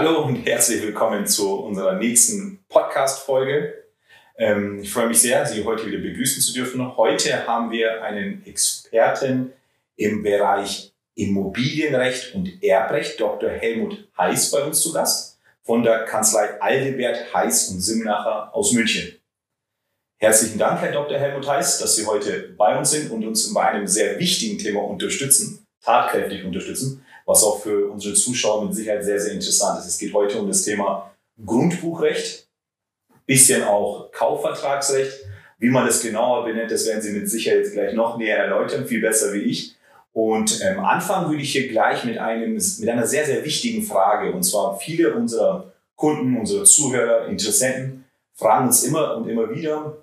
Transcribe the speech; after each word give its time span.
Hallo 0.00 0.22
und 0.22 0.46
herzlich 0.46 0.80
willkommen 0.80 1.26
zu 1.26 1.58
unserer 1.58 1.94
nächsten 1.94 2.64
Podcast-Folge. 2.68 3.82
Ähm, 4.36 4.78
ich 4.80 4.92
freue 4.92 5.08
mich 5.08 5.20
sehr, 5.20 5.44
Sie 5.44 5.64
heute 5.64 5.86
wieder 5.86 5.98
begrüßen 5.98 6.40
zu 6.40 6.52
dürfen. 6.52 6.96
Heute 6.96 7.48
haben 7.48 7.72
wir 7.72 8.04
einen 8.04 8.46
Experten 8.46 9.52
im 9.96 10.22
Bereich 10.22 10.92
Immobilienrecht 11.16 12.32
und 12.36 12.62
Erbrecht, 12.62 13.20
Dr. 13.20 13.50
Helmut 13.50 14.08
Heiß, 14.16 14.52
bei 14.52 14.62
uns 14.62 14.82
zu 14.82 14.92
Gast 14.92 15.40
von 15.64 15.82
der 15.82 16.04
Kanzlei 16.04 16.60
Aldebert 16.60 17.34
Heiß 17.34 17.70
und 17.70 17.80
Simnacher 17.80 18.54
aus 18.54 18.70
München. 18.70 19.18
Herzlichen 20.18 20.60
Dank, 20.60 20.80
Herr 20.80 20.92
Dr. 20.92 21.18
Helmut 21.18 21.48
Heiß, 21.48 21.80
dass 21.80 21.96
Sie 21.96 22.06
heute 22.06 22.54
bei 22.56 22.78
uns 22.78 22.92
sind 22.92 23.10
und 23.10 23.26
uns 23.26 23.52
bei 23.52 23.62
einem 23.62 23.88
sehr 23.88 24.16
wichtigen 24.20 24.58
Thema 24.58 24.84
unterstützen, 24.84 25.66
tatkräftig 25.82 26.44
unterstützen 26.44 27.04
was 27.28 27.44
auch 27.44 27.60
für 27.60 27.90
unsere 27.90 28.14
Zuschauer 28.14 28.64
mit 28.64 28.74
Sicherheit 28.74 29.04
sehr, 29.04 29.20
sehr 29.20 29.34
interessant 29.34 29.78
ist. 29.80 29.86
Es 29.86 29.98
geht 29.98 30.14
heute 30.14 30.40
um 30.40 30.48
das 30.48 30.62
Thema 30.62 31.14
Grundbuchrecht, 31.44 32.48
bisschen 33.26 33.64
auch 33.64 34.10
Kaufvertragsrecht. 34.12 35.12
Wie 35.58 35.68
man 35.68 35.86
das 35.86 36.00
genauer 36.00 36.46
benennt, 36.46 36.70
das 36.70 36.86
werden 36.86 37.02
Sie 37.02 37.12
mit 37.12 37.28
Sicherheit 37.28 37.70
gleich 37.70 37.92
noch 37.92 38.16
näher 38.16 38.38
erläutern, 38.38 38.86
viel 38.86 39.02
besser 39.02 39.34
wie 39.34 39.40
ich. 39.40 39.76
Und 40.14 40.62
ähm, 40.64 40.80
anfangen 40.80 41.28
würde 41.28 41.42
ich 41.42 41.52
hier 41.52 41.68
gleich 41.68 42.02
mit, 42.04 42.16
einem, 42.16 42.54
mit 42.54 42.88
einer 42.88 43.06
sehr, 43.06 43.26
sehr 43.26 43.44
wichtigen 43.44 43.82
Frage. 43.82 44.32
Und 44.32 44.42
zwar 44.42 44.78
viele 44.78 45.12
unserer 45.12 45.70
Kunden, 45.96 46.34
unsere 46.38 46.64
Zuhörer, 46.64 47.26
Interessenten 47.26 48.06
fragen 48.32 48.68
uns 48.68 48.84
immer 48.84 49.18
und 49.18 49.28
immer 49.28 49.50
wieder, 49.50 49.98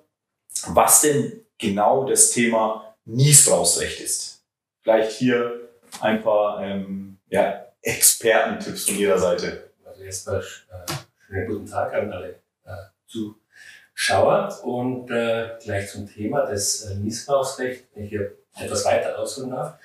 was 0.68 1.00
denn 1.00 1.40
genau 1.58 2.08
das 2.08 2.30
Thema 2.30 2.94
Niesbrauchsrecht 3.04 4.00
ist. 4.00 4.44
Vielleicht 4.82 5.10
hier 5.10 5.70
ein 6.00 6.22
paar 6.22 6.62
ähm, 6.62 7.15
ja, 7.28 7.66
Expertentipps 7.82 8.84
von 8.86 8.96
Ihrer 8.96 9.18
Seite? 9.18 9.70
Also 9.84 10.02
erstmal 10.02 10.40
äh, 10.40 10.92
schönen 11.26 11.46
guten 11.46 11.66
Tag 11.66 11.94
an 11.94 12.12
alle 12.12 12.40
äh, 12.64 12.70
Zuschauer 13.06 14.64
und 14.64 15.10
äh, 15.10 15.50
gleich 15.62 15.90
zum 15.90 16.08
Thema 16.08 16.46
des 16.46 16.84
äh, 16.84 16.94
Missbrauchsrechts, 16.96 17.88
wenn 17.94 18.04
ich 18.04 18.10
hier 18.10 18.32
etwas 18.58 18.84
weiter 18.84 19.18
ausholen 19.18 19.50
darf, 19.50 19.78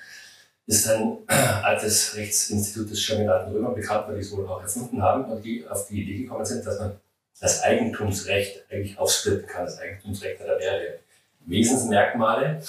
ist 0.66 0.88
ein 0.88 1.18
äh, 1.28 1.34
altes 1.34 2.16
Rechtsinstitut 2.16 2.90
des 2.90 3.00
Scheminaten 3.00 3.52
Römer 3.52 3.70
bekannt, 3.70 4.08
weil 4.08 4.16
die 4.16 4.22
es 4.22 4.32
wohl 4.32 4.46
auch 4.48 4.62
erfunden 4.62 5.02
haben 5.02 5.24
und 5.24 5.44
die 5.44 5.66
auf 5.66 5.86
die 5.88 6.02
Idee 6.02 6.22
gekommen 6.22 6.44
sind, 6.44 6.66
dass 6.66 6.78
man 6.78 7.00
das 7.40 7.62
Eigentumsrecht 7.62 8.64
eigentlich 8.70 8.98
aufsplitten 8.98 9.46
kann. 9.46 9.64
Das 9.64 9.78
Eigentumsrecht 9.78 10.40
hat 10.40 10.58
mehrere 10.58 11.00
Wesensmerkmale. 11.46 12.62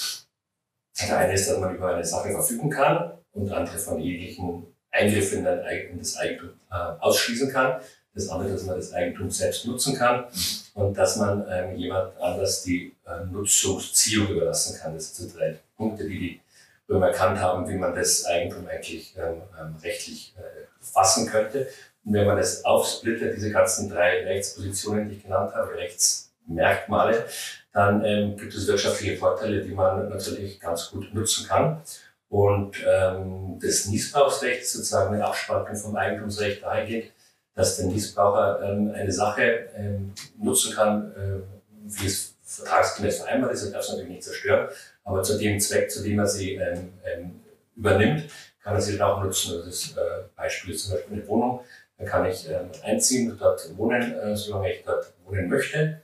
Der 1.00 1.18
eine 1.18 1.32
ist, 1.32 1.48
dass 1.48 1.58
man 1.58 1.74
über 1.74 1.94
eine 1.94 2.04
Sache 2.04 2.30
verfügen 2.30 2.70
kann 2.70 3.18
und 3.34 3.50
andere 3.52 3.78
von 3.78 4.00
jeglichen 4.00 4.66
Eingriffen 4.90 5.44
in, 5.44 5.90
in 5.90 5.98
das 5.98 6.16
Eigentum 6.16 6.50
äh, 6.70 6.74
ausschließen 6.74 7.52
kann. 7.52 7.80
Das 8.14 8.28
andere, 8.28 8.52
dass 8.52 8.62
man 8.62 8.76
das 8.76 8.92
Eigentum 8.92 9.28
selbst 9.28 9.66
nutzen 9.66 9.96
kann 9.96 10.26
und 10.74 10.96
dass 10.96 11.16
man 11.16 11.44
ähm, 11.50 11.76
jemand 11.76 12.16
anders 12.20 12.62
die 12.62 12.94
äh, 13.06 13.24
Nutzungsziehung 13.30 14.28
überlassen 14.28 14.78
kann. 14.78 14.94
Das 14.94 15.16
sind 15.16 15.30
so 15.30 15.36
drei 15.36 15.58
Punkte, 15.76 16.08
die 16.08 16.18
die 16.18 16.40
Römer 16.88 17.08
erkannt 17.08 17.40
haben, 17.40 17.68
wie 17.68 17.74
man 17.74 17.94
das 17.94 18.24
Eigentum 18.24 18.68
eigentlich 18.68 19.14
ähm, 19.16 19.42
ähm, 19.60 19.74
rechtlich 19.82 20.34
äh, 20.38 20.66
fassen 20.80 21.26
könnte. 21.26 21.68
Und 22.04 22.12
wenn 22.12 22.26
man 22.26 22.36
das 22.36 22.64
aufsplittet, 22.64 23.36
diese 23.36 23.50
ganzen 23.50 23.88
drei 23.88 24.22
Rechtspositionen, 24.24 25.08
die 25.08 25.16
ich 25.16 25.22
genannt 25.22 25.52
habe, 25.54 25.74
Rechtsmerkmale, 25.74 27.24
dann 27.72 28.04
ähm, 28.04 28.36
gibt 28.36 28.54
es 28.54 28.68
wirtschaftliche 28.68 29.16
Vorteile, 29.16 29.62
die 29.62 29.72
man 29.72 30.08
natürlich 30.08 30.60
ganz 30.60 30.90
gut 30.90 31.12
nutzen 31.14 31.48
kann. 31.48 31.82
Und 32.28 32.76
ähm, 32.86 33.58
das 33.60 33.86
Niesbrauchsrecht 33.86 34.62
ist 34.62 34.72
sozusagen 34.72 35.14
eine 35.14 35.24
Abspaltung 35.24 35.76
vom 35.76 35.96
Eigentumsrecht 35.96 36.62
dahingehend, 36.62 37.12
dass 37.54 37.76
der 37.76 37.86
Niesbraucher 37.86 38.60
ähm, 38.62 38.92
eine 38.94 39.12
Sache 39.12 39.68
ähm, 39.76 40.12
nutzen 40.38 40.74
kann, 40.74 41.12
äh, 41.12 41.40
wie 41.84 42.06
es 42.06 42.34
vertragsgemäß 42.42 43.18
vereinbart 43.18 43.52
ist, 43.52 43.64
er 43.64 43.72
darf 43.72 43.82
es 43.82 43.90
natürlich 43.90 44.10
nicht 44.10 44.24
zerstören, 44.24 44.68
aber 45.04 45.22
zu 45.22 45.38
dem 45.38 45.58
Zweck, 45.60 45.90
zu 45.90 46.02
dem 46.02 46.18
er 46.18 46.26
sie 46.26 46.54
ähm, 46.54 46.92
ähm, 47.04 47.40
übernimmt, 47.76 48.24
kann 48.62 48.74
er 48.74 48.80
sie 48.80 48.96
dann 48.96 49.10
auch 49.10 49.22
nutzen. 49.22 49.62
Das 49.64 49.96
äh, 49.96 50.24
Beispiel 50.36 50.74
ist 50.74 50.84
zum 50.84 50.94
Beispiel 50.94 51.18
eine 51.18 51.28
Wohnung, 51.28 51.60
da 51.98 52.04
kann 52.04 52.26
ich 52.26 52.48
ähm, 52.48 52.70
einziehen 52.82 53.30
und 53.30 53.40
dort 53.40 53.76
wohnen, 53.76 54.14
äh, 54.14 54.36
solange 54.36 54.72
ich 54.72 54.84
dort 54.84 55.12
wohnen 55.24 55.48
möchte, 55.48 56.02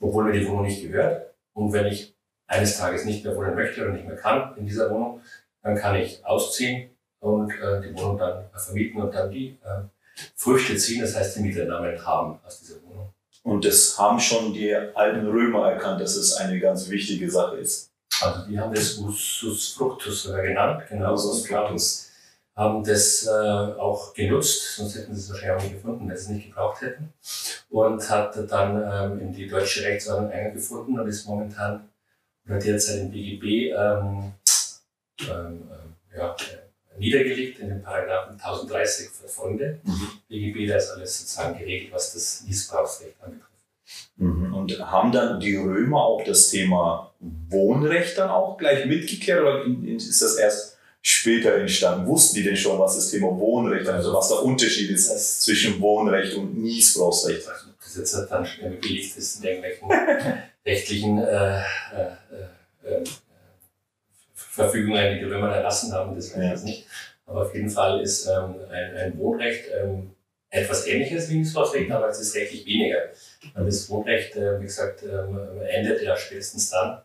obwohl 0.00 0.24
mir 0.24 0.38
die 0.38 0.46
Wohnung 0.46 0.64
nicht 0.64 0.82
gehört. 0.82 1.34
Und 1.52 1.72
wenn 1.72 1.86
ich 1.86 2.14
eines 2.46 2.78
Tages 2.78 3.04
nicht 3.04 3.24
mehr 3.24 3.36
wohnen 3.36 3.54
möchte 3.54 3.82
oder 3.82 3.92
nicht 3.92 4.06
mehr 4.06 4.16
kann 4.16 4.56
in 4.56 4.66
dieser 4.66 4.90
Wohnung, 4.90 5.20
dann 5.64 5.76
kann 5.76 5.96
ich 5.96 6.24
ausziehen 6.24 6.90
und 7.20 7.50
äh, 7.50 7.80
die 7.80 7.94
Wohnung 7.96 8.18
dann 8.18 8.44
vermieten 8.54 9.02
und 9.02 9.12
dann 9.12 9.30
die 9.30 9.58
äh, 9.64 9.82
Früchte 10.36 10.76
ziehen, 10.76 11.00
das 11.00 11.16
heißt 11.16 11.36
die 11.36 11.40
Mieternamen 11.40 12.06
haben 12.06 12.38
aus 12.46 12.60
dieser 12.60 12.76
Wohnung. 12.82 13.12
Und 13.42 13.64
das 13.64 13.98
haben 13.98 14.20
schon 14.20 14.52
die 14.52 14.74
alten 14.74 15.26
Römer 15.26 15.72
erkannt, 15.72 16.00
dass 16.00 16.16
es 16.16 16.34
eine 16.36 16.60
ganz 16.60 16.88
wichtige 16.88 17.30
Sache 17.30 17.56
ist. 17.56 17.90
Also 18.22 18.46
die 18.46 18.58
haben 18.58 18.72
das 18.72 18.96
Usus 18.98 19.72
Fructus 19.72 20.22
sogar 20.22 20.42
genannt, 20.42 20.84
genau. 20.88 21.14
Usus 21.14 21.46
Fructus. 21.46 22.10
Haben 22.54 22.84
das 22.84 23.26
äh, 23.26 23.30
auch 23.30 24.14
genutzt, 24.14 24.76
sonst 24.76 24.94
hätten 24.94 25.12
sie 25.12 25.22
es 25.22 25.30
wahrscheinlich 25.30 25.56
auch 25.56 25.62
nicht 25.62 25.74
gefunden, 25.74 26.08
wenn 26.08 26.16
sie 26.16 26.22
es 26.22 26.28
nicht 26.28 26.46
gebraucht 26.46 26.82
hätten. 26.82 27.12
Und 27.68 28.08
hat 28.08 28.36
dann 28.48 29.12
ähm, 29.12 29.20
in 29.20 29.32
die 29.32 29.48
deutsche 29.48 29.82
Rechtsordnung 29.82 30.30
eingefunden 30.30 31.00
und 31.00 31.08
ist 31.08 31.26
momentan 31.26 31.88
oder 32.46 32.58
derzeit 32.60 33.00
im 33.00 33.10
BGB 33.10 33.72
ähm, 33.76 34.34
ähm, 35.22 35.62
ähm, 35.70 35.94
ja, 36.16 36.36
niedergelegt 36.98 37.58
in 37.58 37.68
den 37.68 37.82
Paragraphen 37.82 38.32
1030 38.34 39.08
folgende. 39.26 39.80
Mhm. 39.82 40.10
BGB, 40.28 40.68
da 40.68 40.76
ist 40.76 40.90
alles 40.90 41.18
sozusagen 41.18 41.58
geregelt, 41.58 41.92
was 41.92 42.12
das 42.12 42.44
Missbrauchsrecht 42.46 43.14
anbetrifft. 43.20 43.50
Mhm. 44.16 44.54
Und 44.54 44.78
haben 44.78 45.12
dann 45.12 45.40
die 45.40 45.56
Römer 45.56 46.04
auch 46.04 46.24
das 46.24 46.48
Thema 46.48 47.12
Wohnrecht 47.20 48.16
dann 48.18 48.30
auch 48.30 48.56
gleich 48.56 48.86
mitgeklärt 48.86 49.40
oder 49.40 49.64
ist 49.86 50.22
das 50.22 50.36
erst 50.36 50.78
später 51.02 51.54
entstanden? 51.56 52.06
Wussten 52.06 52.36
die 52.36 52.44
denn 52.44 52.56
schon, 52.56 52.78
was 52.78 52.96
das 52.96 53.10
Thema 53.10 53.28
Wohnrecht, 53.38 53.88
also 53.88 54.12
was 54.12 54.28
der 54.28 54.42
Unterschied 54.42 54.90
ist 54.90 55.42
zwischen 55.42 55.80
Wohnrecht 55.80 56.34
und 56.34 56.56
Missbrauchsrecht? 56.56 57.46
Also, 57.48 57.66
das 57.82 57.96
jetzt 57.96 58.30
dann 58.30 58.46
schon 58.46 58.80
belegt 58.80 59.16
ist 59.16 59.36
in 59.36 59.44
irgendwelchen 59.44 59.88
rechtlichen 60.66 61.18
äh, 61.18 61.58
äh, 61.58 61.62
äh, 62.84 63.04
äh 64.54 64.62
Verfügungen, 64.62 65.14
die 65.14 65.20
die 65.20 65.30
Römer 65.30 65.54
erlassen 65.54 65.92
haben, 65.92 66.14
das 66.14 66.34
weiß 66.34 66.42
ich 66.42 66.50
jetzt 66.50 66.64
nicht. 66.64 66.86
Aber 67.26 67.42
auf 67.42 67.54
jeden 67.54 67.70
Fall 67.70 68.00
ist 68.00 68.26
ähm, 68.26 68.56
ein, 68.70 68.96
ein 68.96 69.18
Wohnrecht 69.18 69.64
ähm, 69.74 70.10
etwas 70.50 70.86
ähnliches 70.86 71.28
wie 71.28 71.34
ein 71.34 71.38
Mietslaufrecht, 71.40 71.90
aber 71.90 72.08
es 72.08 72.20
ist 72.20 72.34
rechtlich 72.34 72.64
weniger. 72.66 72.98
Das 73.54 73.90
Wohnrecht, 73.90 74.36
äh, 74.36 74.60
wie 74.60 74.64
gesagt, 74.64 75.02
ähm, 75.02 75.38
endet 75.66 76.02
ja 76.02 76.16
spätestens 76.16 76.70
dann, 76.70 77.02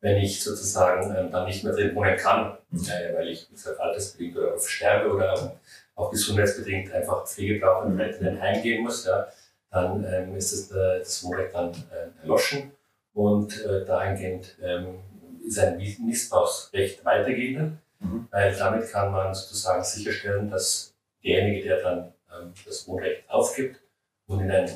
wenn 0.00 0.18
ich 0.18 0.42
sozusagen 0.42 1.14
ähm, 1.16 1.30
dann 1.30 1.46
nicht 1.46 1.64
mehr 1.64 1.72
drin 1.72 1.94
wohnen 1.94 2.16
kann, 2.16 2.58
mhm. 2.70 2.84
äh, 2.88 3.14
weil 3.14 3.28
ich, 3.28 3.50
gesagt, 3.50 3.80
altersbedingt 3.80 4.36
oder 4.36 4.58
sterbe 4.58 5.12
oder 5.12 5.56
auch 5.94 6.10
gesundheitsbedingt 6.10 6.92
einfach 6.92 7.26
Pflege 7.26 7.60
brauche 7.60 7.86
und 7.86 7.98
in 7.98 8.26
ein 8.26 8.40
Heim 8.40 8.62
gehen 8.62 8.82
muss, 8.82 9.06
ja, 9.06 9.28
dann 9.70 10.04
ähm, 10.04 10.36
ist 10.36 10.52
das, 10.52 10.76
äh, 10.76 10.98
das 10.98 11.24
Wohnrecht 11.24 11.54
dann 11.54 11.70
äh, 11.70 12.22
erloschen 12.22 12.72
und 13.14 13.64
äh, 13.64 13.84
dahingehend 13.84 14.56
ähm, 15.44 15.50
ist 15.50 15.58
ein 15.58 16.06
Missbrauchsrecht 16.06 17.04
weitergehender, 17.04 17.72
mhm. 18.00 18.28
weil 18.30 18.54
damit 18.56 18.90
kann 18.90 19.12
man 19.12 19.34
sozusagen 19.34 19.84
sicherstellen, 19.84 20.50
dass 20.50 20.94
derjenige, 21.22 21.64
der 21.64 21.82
dann 21.82 22.12
ähm, 22.30 22.52
das 22.64 22.86
Wohnrecht 22.88 23.28
aufgibt 23.28 23.80
und 24.26 24.40
in 24.40 24.50
ein 24.50 24.70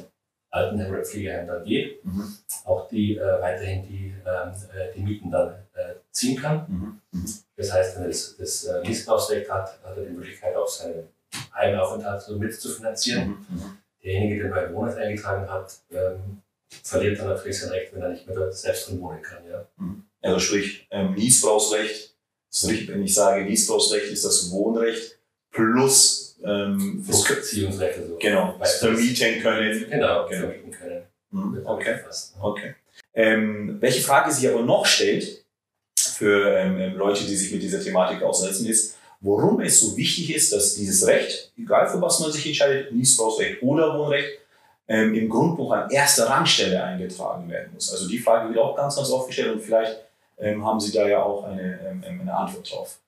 Altenheim 0.51 0.93
oder 0.93 1.05
Pflegeheim 1.05 1.47
dann 1.47 1.65
geht, 1.65 2.05
mhm. 2.05 2.37
auch 2.65 2.89
die 2.89 3.17
äh, 3.17 3.41
weiterhin 3.41 3.87
die, 3.87 4.15
ähm, 4.27 4.53
äh, 4.75 4.95
die 4.95 5.01
Mieten 5.01 5.31
dann 5.31 5.51
äh, 5.75 5.95
ziehen 6.11 6.41
kann. 6.41 6.65
Mhm. 6.69 7.01
mhm. 7.13 7.35
Das 7.57 7.73
heißt, 7.73 7.97
wenn 7.97 8.05
er 8.05 8.09
das, 8.09 8.37
das 8.37 8.65
äh, 8.65 8.81
Missbrauchsrecht 8.87 9.51
hat, 9.51 9.79
hat 9.85 9.97
er 9.97 10.05
die 10.05 10.13
Möglichkeit, 10.13 10.57
auch 10.57 10.69
seinen 10.69 11.09
Heimaufenthalt 11.55 12.23
so 12.23 12.39
mitzufinanzieren. 12.39 13.29
Mhm. 13.29 13.47
mhm. 13.51 13.79
Derjenige, 14.03 14.45
der 14.45 14.51
bei 14.51 14.73
Wohnrecht 14.73 14.97
eingetragen 14.97 15.51
hat, 15.51 15.73
ähm, 15.91 16.41
verliert 16.83 17.19
dann 17.19 17.29
natürlich 17.29 17.59
sein 17.59 17.71
Recht, 17.71 17.95
wenn 17.95 18.03
er 18.03 18.11
nicht 18.11 18.27
mehr 18.27 18.53
selbst 18.53 18.89
drin 18.89 19.01
wohnen 19.01 19.23
kann. 19.23 19.45
Ja. 19.49 19.67
Mhm. 19.77 20.05
Also 20.23 20.41
sprich, 20.41 20.87
ähm, 20.91 21.15
Niesbrauchsrecht, 21.15 22.15
wenn 22.63 23.03
ich 23.03 23.15
sage 23.15 23.45
Niesbrauchsrecht, 23.45 24.11
ist 24.11 24.25
das 24.25 24.51
Wohnrecht 24.51 25.19
plus 25.53 26.39
ähm, 26.45 27.05
Beziehungsrecht. 27.07 27.99
Also 27.99 28.17
genau, 28.19 28.59
vermieten 28.81 29.43
können. 29.43 29.91
Genau, 29.91 30.29
genau. 30.29 30.41
vermieten 30.41 30.71
können. 30.71 31.03
Mhm. 31.31 31.67
Okay. 31.67 31.99
okay. 32.41 32.75
Ähm, 33.15 33.77
welche 33.81 34.01
Frage 34.01 34.33
sich 34.33 34.49
aber 34.49 34.63
noch 34.63 34.87
stellt 34.87 35.45
für 35.97 36.57
ähm, 36.57 36.79
ähm, 36.81 36.97
Leute, 36.97 37.25
die 37.25 37.37
sich 37.37 37.53
mit 37.53 37.63
dieser 37.63 37.83
Thematik 37.83 38.23
aussetzen, 38.23 38.67
ist, 38.67 38.97
warum 39.21 39.61
es 39.61 39.81
so 39.81 39.97
wichtig 39.97 40.35
ist, 40.35 40.53
dass 40.53 40.75
dieses 40.75 41.07
Recht, 41.07 41.53
egal 41.59 41.89
für 41.89 42.01
was 42.01 42.21
man 42.21 42.33
sich 42.33 42.47
entscheidet, 42.47 42.93
Niesbrauchsrecht 42.93 43.63
oder 43.63 43.99
Wohnrecht, 43.99 44.39
ähm, 44.89 45.15
im 45.15 45.29
Grundbuch 45.29 45.71
an 45.73 45.91
erster 45.91 46.29
Rangstelle 46.29 46.83
eingetragen 46.83 47.49
werden 47.49 47.73
muss. 47.75 47.93
Also 47.93 48.09
die 48.09 48.19
Frage 48.19 48.49
wird 48.49 48.59
auch 48.59 48.75
ganz, 48.75 48.97
ganz 48.97 49.11
oft 49.11 49.29
gestellt 49.29 49.53
und 49.53 49.61
vielleicht 49.61 49.97
ähm, 50.39 50.65
haben 50.65 50.81
Sie 50.81 50.93
da 50.93 51.07
ja 51.07 51.23
auch 51.23 51.45
eine, 51.45 51.79
ähm, 51.87 52.21
eine 52.21 52.35
Antwort 52.35 52.73
drauf. 52.73 52.99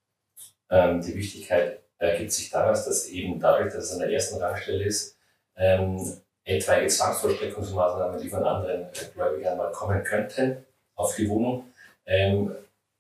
Ähm, 0.71 1.00
die 1.00 1.15
Wichtigkeit 1.15 1.81
ergibt 1.99 2.32
sich 2.32 2.50
daraus, 2.50 2.85
dass 2.85 3.06
eben 3.09 3.41
dadurch, 3.41 3.73
dass 3.73 3.85
es 3.85 3.93
an 3.93 4.00
der 4.00 4.11
ersten 4.11 4.41
Rangstelle 4.41 4.85
ist, 4.85 5.17
ähm, 5.56 6.21
etwaige 6.44 6.87
Zwangsvollstreckungsmaßnahmen, 6.87 8.21
die 8.21 8.29
von 8.29 8.44
anderen 8.44 8.87
Gläubigern 9.15 9.59
mal 9.59 9.73
kommen 9.73 10.03
könnten 10.03 10.65
auf 10.94 11.15
die 11.17 11.29
Wohnung, 11.29 11.65
ähm, 12.06 12.55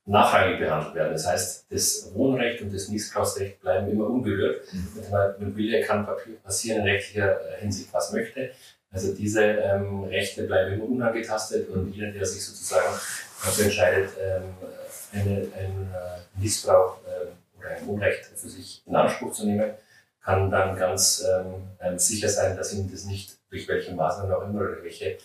nachrangig 0.06 0.58
behandelt 0.58 0.94
werden. 0.94 1.12
Das 1.12 1.26
heißt, 1.26 1.66
das 1.70 2.10
Wohnrecht 2.14 2.62
und 2.62 2.74
das 2.74 2.88
Niesbrauchsrecht 2.88 3.60
bleiben 3.60 3.90
immer 3.90 4.06
unberührt. 4.06 4.62
Mhm. 4.72 4.88
Mit 4.94 5.40
Immobilie 5.40 5.82
kann 5.82 6.06
passieren 6.42 6.80
in 6.80 6.84
rechtlicher 6.84 7.40
äh, 7.40 7.60
Hinsicht, 7.60 7.92
was 7.92 8.12
möchte. 8.12 8.50
Also 8.90 9.14
diese 9.14 9.42
ähm, 9.44 10.04
Rechte 10.04 10.44
bleiben 10.44 10.74
immer 10.74 10.88
unangetastet 10.88 11.68
und 11.68 11.94
jeder, 11.94 12.10
der 12.10 12.26
sich 12.26 12.44
sozusagen 12.44 12.92
dafür 13.44 13.64
entscheidet, 13.64 14.10
ähm, 14.20 14.42
eine, 15.12 15.30
einen 15.56 15.94
äh, 15.94 16.40
Missbrauch 16.40 16.98
äh, 17.06 17.58
oder 17.58 17.68
ein 17.68 17.86
Wohnrecht 17.86 18.24
für 18.34 18.48
sich 18.48 18.82
in 18.86 18.96
Anspruch 18.96 19.32
zu 19.32 19.46
nehmen, 19.46 19.70
kann 20.22 20.50
dann 20.50 20.76
ganz 20.76 21.24
ähm, 21.24 21.54
ähm 21.80 21.98
sicher 21.98 22.28
sein, 22.28 22.56
dass 22.56 22.74
ihm 22.74 22.90
das 22.90 23.04
nicht 23.04 23.36
durch 23.48 23.66
welche 23.68 23.92
Maßnahmen 23.94 24.32
auch 24.32 24.42
immer 24.42 24.60
oder 24.60 24.82
welche 24.82 25.18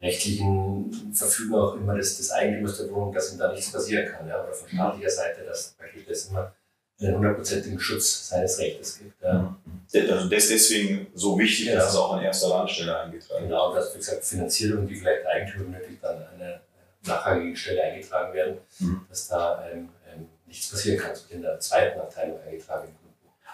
rechtlichen 0.00 1.12
Verfügung 1.12 1.60
auch 1.60 1.74
immer 1.74 1.94
des, 1.94 2.16
des 2.18 2.30
Eigentümers 2.30 2.78
der 2.78 2.90
Wohnung, 2.90 3.12
dass 3.12 3.32
ihm 3.32 3.38
da 3.38 3.52
nichts 3.52 3.72
passieren 3.72 4.06
kann. 4.06 4.28
Ja? 4.28 4.42
Oder 4.42 4.52
von 4.52 4.68
staatlicher 4.68 5.10
Seite, 5.10 5.42
dass 5.44 5.74
das 6.06 6.26
immer 6.26 6.52
einen 7.00 7.16
hundertprozentigen 7.16 7.78
Schutz 7.78 8.28
seines 8.28 8.58
Rechtes 8.58 8.98
gibt. 8.98 9.22
Ja? 9.22 9.56
Mhm. 9.64 10.10
Also 10.10 10.28
das 10.28 10.44
ist 10.44 10.50
deswegen 10.50 11.06
so 11.14 11.38
wichtig, 11.38 11.66
genau. 11.66 11.78
dass 11.78 11.90
es 11.90 11.96
auch 11.96 12.12
an 12.14 12.22
erster 12.22 12.48
Landstelle 12.48 12.98
eingetragen 12.98 13.42
wird. 13.42 13.50
Genau, 13.50 13.74
dass 13.74 13.94
wie 13.94 13.98
gesagt 13.98 14.24
Finanzierung, 14.24 14.86
die 14.86 14.94
vielleicht 14.94 15.26
Eigentümer 15.26 15.64
benötigt, 15.64 16.04
an 16.04 16.24
eine 16.34 16.60
nachrangige 17.06 17.56
Stelle 17.56 17.82
eingetragen 17.82 18.34
werden, 18.34 18.58
mhm. 18.78 19.00
dass 19.08 19.28
da 19.28 19.68
ähm, 19.72 19.88
ähm, 20.12 20.28
nichts 20.46 20.70
passieren 20.70 20.98
kann, 20.98 21.12
in 21.30 21.42
der 21.42 21.58
zweiten 21.58 21.98
Abteilung 21.98 22.38
eingetragen 22.46 22.88
wird. 22.88 22.98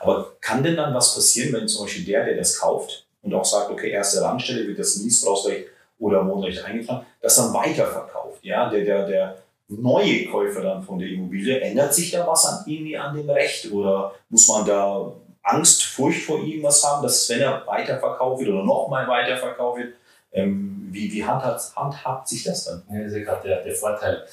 Aber 0.01 0.37
kann 0.41 0.63
denn 0.63 0.77
dann 0.77 0.93
was 0.93 1.15
passieren, 1.15 1.55
wenn 1.55 1.69
zum 1.69 1.85
Beispiel 1.85 2.05
der, 2.05 2.25
der 2.25 2.37
das 2.37 2.59
kauft 2.59 3.07
und 3.23 3.33
auch 3.33 3.45
sagt, 3.45 3.71
okay, 3.71 3.91
erste 3.91 4.21
Landstelle 4.21 4.67
wird 4.67 4.79
das 4.79 4.97
Niesbrauchsrecht 4.97 5.69
oder 5.99 6.27
Wohnrecht 6.27 6.65
eingetragen, 6.65 7.07
das 7.21 7.37
dann 7.37 7.55
weiterverkauft. 7.55 8.45
Ja, 8.45 8.69
der, 8.69 8.85
der, 8.85 9.07
der 9.07 9.37
neue 9.69 10.27
Käufer 10.27 10.63
dann 10.63 10.83
von 10.83 10.99
der 10.99 11.09
Immobilie, 11.09 11.61
ändert 11.61 11.95
sich 11.95 12.11
da 12.11 12.27
was 12.27 12.47
an 12.47 12.65
irgendwie 12.67 12.97
an 12.97 13.17
dem 13.17 13.29
Recht 13.31 13.71
oder 13.73 14.13
muss 14.29 14.49
man 14.49 14.67
da 14.67 15.13
Angst, 15.43 15.85
Furcht 15.85 16.23
vor 16.23 16.39
irgendwas 16.39 16.83
haben, 16.85 17.03
dass 17.03 17.29
wenn 17.29 17.41
er 17.41 17.67
weiterverkauft 17.67 18.41
wird 18.41 18.51
oder 18.51 18.65
nochmal 18.65 19.07
weiterverkauft 19.07 19.79
wird, 19.79 19.95
ähm, 20.33 20.89
wie, 20.91 21.13
wie 21.13 21.25
handhabt, 21.25 21.77
handhabt 21.77 22.29
sich 22.29 22.45
das 22.45 22.65
dann? 22.65 22.83
Ja, 22.91 23.03
das 23.03 23.13
ist 23.13 23.19
ja 23.19 23.25
gerade 23.25 23.49
der, 23.49 23.65
der 23.65 23.75
Vorteil 23.75 24.25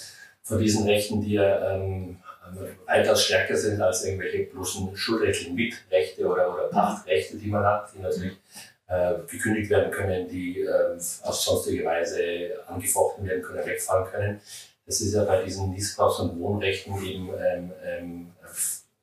von 0.41 0.59
diesen 0.59 0.85
Rechten, 0.87 1.21
die 1.21 1.33
ja 1.33 1.75
ähm, 1.75 2.17
weitaus 2.85 3.23
stärker 3.23 3.55
sind 3.55 3.81
als 3.81 4.03
irgendwelche 4.03 4.45
bloßen 4.45 4.95
schuldrechtlichen 4.95 5.55
Mitrechte 5.55 6.25
oder, 6.25 6.53
oder 6.53 6.63
Pachtrechte, 6.63 7.37
die 7.37 7.47
man 7.47 7.63
hat, 7.63 7.89
die 7.93 8.01
natürlich 8.01 8.33
gekündigt 9.29 9.69
werden 9.69 9.91
können, 9.91 10.27
die 10.27 10.61
äh, 10.61 10.97
auf 11.23 11.35
sonstige 11.35 11.85
Weise 11.85 12.21
angefochten 12.67 13.25
werden 13.25 13.41
können, 13.41 13.65
wegfallen 13.65 14.05
können. 14.11 14.41
Das 14.85 14.99
ist 14.99 15.13
ja 15.13 15.23
bei 15.23 15.43
diesen 15.43 15.71
Missbrauchs- 15.71 16.19
und 16.19 16.39
Wohnrechten 16.39 16.95
eben 17.03 17.29
ähm, 17.39 17.71
ähm, 17.85 18.31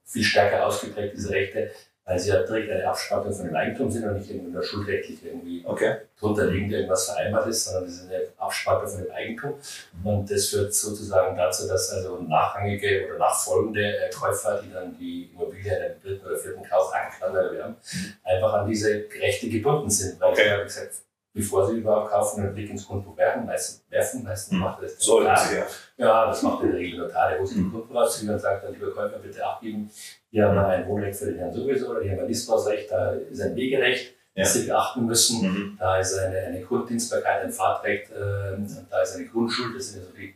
viel 0.04 0.24
stärker 0.24 0.66
ausgeprägt, 0.66 1.14
diese 1.16 1.30
Rechte, 1.30 1.70
weil 2.08 2.18
sie 2.18 2.30
ja 2.30 2.42
direkt 2.42 2.70
eine 2.70 2.88
Abspaltung 2.88 3.32
von 3.32 3.46
dem 3.46 3.54
Eigentum 3.54 3.90
sind 3.90 4.08
und 4.08 4.14
nicht 4.16 4.30
irgendwie 4.30 4.50
nur 4.50 4.62
schuldrechtlich 4.62 5.22
irgendwie 5.22 5.62
okay. 5.66 5.96
drunter 6.18 6.46
liegend 6.46 6.72
irgendwas 6.72 7.04
vereinbart 7.04 7.46
ist, 7.48 7.66
sondern 7.66 7.84
das 7.84 7.94
ist 7.96 8.10
eine 8.10 8.22
Abspaltung 8.38 8.88
von 8.88 9.02
dem 9.04 9.12
Eigentum. 9.12 9.54
Und 10.02 10.30
das 10.30 10.46
führt 10.46 10.72
sozusagen 10.72 11.36
dazu, 11.36 11.68
dass 11.68 11.90
also 11.90 12.18
nachrangige 12.22 13.06
oder 13.06 13.18
nachfolgende 13.18 13.82
äh, 13.82 14.10
Käufer, 14.10 14.62
die 14.64 14.72
dann 14.72 14.96
die 14.98 15.30
Immobilie 15.34 15.76
in 15.76 15.82
einem 15.82 16.00
dritten 16.02 16.26
oder 16.26 16.38
vierten 16.38 16.62
Kaufakt 16.62 17.20
dann 17.20 17.36
erwerben, 17.36 17.76
einfach 18.24 18.54
an 18.54 18.66
diese 18.66 19.04
Rechte 19.20 19.50
gebunden 19.50 19.90
sind. 19.90 20.18
Weil 20.18 20.32
okay. 20.32 20.48
ja, 20.48 20.60
wie 20.60 20.64
gesagt, 20.64 20.94
bevor 21.38 21.64
sie 21.68 21.76
überhaupt 21.76 22.10
kaufen, 22.10 22.42
einen 22.42 22.52
Blick 22.52 22.68
ins 22.68 22.84
Grundbuch 22.84 23.16
werfen, 23.16 23.46
meistens 23.46 23.84
werfen, 23.90 24.24
meistens 24.24 24.54
mhm. 24.54 24.58
macht 24.58 24.82
das 24.82 24.98
der 24.98 25.36
sie, 25.36 25.56
ja. 25.56 25.66
Ja, 25.96 26.26
das 26.26 26.42
macht 26.42 26.64
in 26.64 26.72
der 26.72 26.80
Regel 26.80 26.98
Notar, 26.98 27.30
der 27.30 27.40
mhm. 27.40 27.46
den 27.46 27.70
Grundbuch 27.70 27.94
rausziehen 27.94 28.32
und 28.32 28.40
sagt 28.40 28.64
dann, 28.64 28.72
lieber 28.72 28.90
Käufer, 28.90 29.18
bitte 29.20 29.46
abgeben, 29.46 29.88
hier 30.32 30.46
haben 30.46 30.56
wir 30.56 30.66
ein 30.66 30.88
Wohnrecht 30.88 31.16
für 31.16 31.26
den 31.26 31.38
Herrn 31.38 31.52
sowieso, 31.52 31.90
oder 31.90 32.00
hier 32.02 32.10
haben 32.10 32.18
wir 32.18 32.24
ein 32.24 32.28
Listbausrecht, 32.28 32.90
da 32.90 33.12
ist 33.12 33.40
ein 33.40 33.54
Wegerecht, 33.54 34.14
ja. 34.34 34.42
das 34.42 34.54
Sie 34.54 34.66
beachten 34.66 35.06
müssen, 35.06 35.42
mhm. 35.42 35.76
da 35.78 36.00
ist 36.00 36.18
eine, 36.18 36.38
eine 36.38 36.60
Grunddienstbarkeit, 36.60 37.44
ein 37.44 37.52
Fahrtrecht, 37.52 38.10
äh, 38.10 38.56
da 38.90 39.02
ist 39.02 39.14
eine 39.14 39.26
Grundschuld, 39.26 39.76
das 39.76 39.92
sind 39.92 40.00
ja 40.00 40.06
so 40.08 40.16
die, 40.16 40.34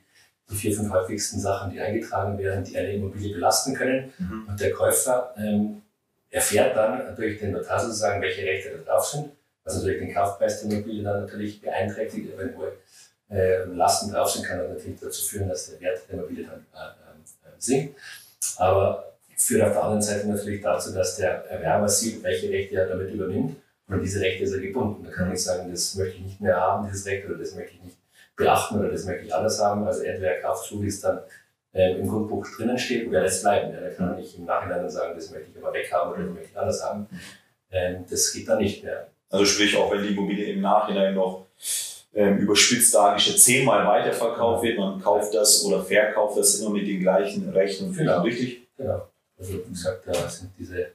die 0.50 0.55
vier, 0.55 0.72
fünf 0.72 0.93
häufigsten 0.93 1.40
Sachen, 1.40 1.72
die 1.72 1.81
eingetragen 1.81 2.38
werden, 2.38 2.62
die 2.62 2.78
eine 2.78 2.93
Immobilie 2.93 3.34
belasten 3.34 3.75
können. 3.75 4.12
Mhm. 4.19 4.46
Und 4.48 4.60
der 4.60 4.70
Käufer 4.70 5.34
ähm, 5.37 5.82
erfährt 6.31 6.76
dann 6.76 7.16
durch 7.16 7.40
den 7.40 7.50
Notar 7.52 7.81
sozusagen, 7.81 8.22
welche 8.22 8.43
Rechte 8.43 8.70
da 8.70 8.93
drauf 8.93 9.05
sind 9.06 9.32
was 9.64 9.76
natürlich 9.76 10.00
den 10.00 10.14
Kaufpreis 10.14 10.60
der 10.60 10.70
Immobilie 10.70 11.02
dann 11.02 11.22
natürlich 11.22 11.60
beeinträchtigt, 11.60 12.30
hohe 12.56 12.72
äh, 13.30 13.64
Lasten 13.64 14.12
drauf 14.12 14.30
sind, 14.30 14.44
kann 14.44 14.58
das 14.58 14.70
natürlich 14.70 15.00
dazu 15.00 15.24
führen, 15.24 15.48
dass 15.48 15.70
der 15.70 15.80
Wert 15.80 16.00
der 16.08 16.18
Immobilie 16.18 16.44
dann 16.44 16.66
äh, 16.74 17.48
äh, 17.48 17.52
sinkt. 17.58 17.98
Aber 18.56 19.12
führt 19.36 19.62
auf 19.62 19.72
der 19.72 19.82
anderen 19.82 20.02
Seite 20.02 20.28
natürlich 20.28 20.60
dazu, 20.60 20.92
dass 20.92 21.16
der 21.16 21.44
Erwerber 21.46 21.88
sieht, 21.88 22.22
welche 22.22 22.50
Rechte 22.50 22.76
er 22.76 22.86
damit 22.86 23.12
übernimmt. 23.12 23.56
Und 23.88 24.00
diese 24.00 24.20
Rechte 24.20 24.44
ist 24.44 24.52
er 24.52 24.60
gebunden. 24.60 25.04
Da 25.04 25.10
kann 25.10 25.32
ich 25.32 25.42
sagen, 25.42 25.70
das 25.70 25.94
möchte 25.96 26.16
ich 26.16 26.24
nicht 26.24 26.40
mehr 26.40 26.56
haben, 26.56 26.86
dieses 26.86 27.06
Recht, 27.06 27.26
oder 27.26 27.36
das 27.38 27.54
möchte 27.54 27.74
ich 27.74 27.82
nicht 27.82 27.96
beachten, 28.36 28.78
oder 28.78 28.90
das 28.90 29.04
möchte 29.04 29.26
ich 29.26 29.34
anders 29.34 29.60
haben. 29.60 29.86
Also 29.86 30.02
entweder 30.02 30.36
er 30.36 30.42
kauft 30.42 30.66
so, 30.66 30.82
wie 30.82 30.86
es 30.86 31.00
dann 31.00 31.20
ähm, 31.74 32.00
im 32.00 32.08
Grundbuch 32.08 32.46
drinnen 32.56 32.78
steht, 32.78 33.08
oder 33.08 33.18
er 33.18 33.24
lässt 33.24 33.42
bleiben. 33.42 33.72
Ja, 33.74 33.80
da 33.80 33.90
kann 33.90 34.16
nicht 34.16 34.38
im 34.38 34.44
Nachhinein 34.44 34.78
dann 34.78 34.90
sagen, 34.90 35.14
das 35.14 35.30
möchte 35.30 35.50
ich 35.50 35.62
aber 35.62 35.74
weghaben 35.74 36.12
oder 36.12 36.22
das 36.22 36.34
möchte 36.34 36.50
ich 36.50 36.58
anders 36.58 36.82
haben. 36.82 37.06
Ähm, 37.70 38.04
das 38.08 38.32
geht 38.32 38.48
dann 38.48 38.58
nicht 38.58 38.84
mehr. 38.84 39.08
Also 39.32 39.46
sprich, 39.46 39.76
auch 39.76 39.90
wenn 39.90 40.02
die 40.02 40.11
Immobilie 40.11 40.52
im 40.52 40.61
Nachhinein 40.61 41.14
noch 41.14 41.46
ähm, 42.14 42.37
überspitzt 42.37 42.94
dargestellt 42.94 43.40
zehnmal 43.40 43.87
weiterverkauft 43.87 44.62
wird, 44.62 44.79
man 44.79 45.00
kauft 45.00 45.34
das 45.34 45.64
oder 45.64 45.82
verkauft 45.82 46.37
das 46.37 46.61
immer 46.61 46.70
mit 46.70 46.87
den 46.87 47.00
gleichen 47.00 47.49
Rechten 47.49 47.87
und 47.87 47.96
genau. 47.96 48.20
richtig? 48.20 48.69
Genau. 48.76 49.08
Also 49.38 49.55
wie 49.55 49.70
gesagt, 49.70 50.06
da 50.06 50.29
sind 50.29 50.50
diese 50.58 50.88